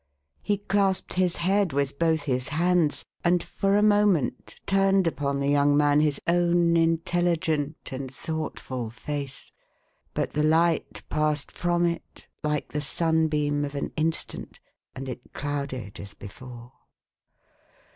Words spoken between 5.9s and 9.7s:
his own intelligent and thought ful face.